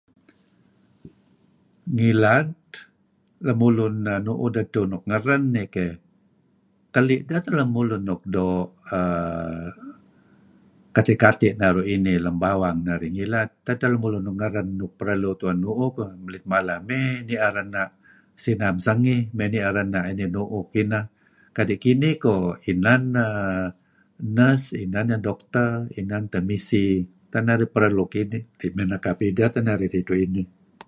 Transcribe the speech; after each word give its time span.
Ngilad, 1.95 2.47
lemulun 3.47 3.95
err... 4.13 4.19
nuk 4.25 4.37
nu'uh 4.37 4.51
dedtur 4.55 4.85
nuk 4.91 5.03
ngeren 5.09 5.43
iih 5.59 5.69
keyh, 5.75 5.93
keli' 6.93 7.19
deh 7.27 7.39
teh 7.43 7.53
lemulun 7.59 8.01
nuk 8.09 8.21
doo' 8.35 8.67
err... 8.97 9.67
kati'- 10.95 11.21
kati' 11.23 11.51
naru' 11.61 11.89
inih 11.95 12.17
lem 12.25 12.35
bawang 12.43 12.77
narih 12.87 13.11
ngilad. 13.15 13.49
Tak 13.65 13.75
edteh 13.75 13.89
lemulun 13.93 14.23
nuk 14.79 14.91
perlu 14.99 15.29
tu'en 15.39 15.57
nu'uh 15.63 15.89
ko', 15.95 16.07
lit 16.33 16.43
mala 16.51 16.75
mey 16.87 17.09
narih 17.11 17.15
ni'er 17.27 17.55
ena' 17.63 17.91
sinam 18.43 18.75
sengih 18.85 19.21
mey 19.37 19.47
ni'er 19.53 19.75
ena' 19.83 20.03
inih 20.11 20.29
nu'uh 20.35 20.65
kineh. 20.73 21.05
Kadi' 21.55 21.77
kinin 21.83 22.15
ko' 22.25 22.39
inan 22.71 23.01
neh 23.15 23.35
nurse, 24.35 24.69
inan 24.83 25.05
neh 25.09 25.19
doktor, 25.27 25.71
inan 25.99 26.23
teh 26.31 26.41
misi. 26.49 26.87
Tak 27.31 27.41
narih 27.47 27.69
perlu 27.75 28.03
kinih 28.13 28.43
mey 28.75 28.85
nekap 28.89 29.17
ideh 29.27 29.49
teh 29.53 29.63
narih 29.67 29.91
ridtu' 29.95 30.21
inih. 30.27 30.47